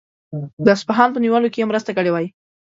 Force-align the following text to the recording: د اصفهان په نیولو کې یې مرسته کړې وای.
د 0.65 0.67
اصفهان 0.75 1.09
په 1.11 1.19
نیولو 1.23 1.51
کې 1.53 1.59
یې 1.61 1.69
مرسته 1.71 1.91
کړې 1.97 2.11
وای. 2.11 2.27